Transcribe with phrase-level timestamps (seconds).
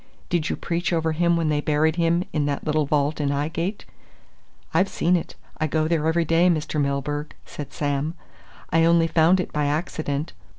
[0.29, 3.85] Did you preach over him when they buried him in that little vault in 'Ighgate?
[4.73, 6.81] I've seen it I go there every day, Mr.
[6.81, 8.15] Milburgh," said Sam.
[8.71, 10.33] "I only found it by accident.